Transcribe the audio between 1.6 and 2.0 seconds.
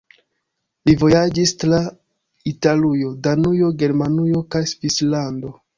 tra